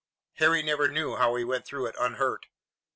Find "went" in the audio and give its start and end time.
1.43-1.63